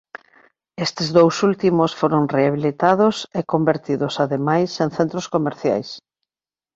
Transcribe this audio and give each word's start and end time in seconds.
Estes 0.85 1.07
dous 1.17 1.35
últimos 1.49 1.91
foron 2.01 2.23
rehabilitados 2.35 3.15
e 3.39 3.41
convertidos 3.53 4.13
ademais 4.25 4.71
en 4.83 4.89
centros 4.97 5.25
comerciais. 5.35 5.89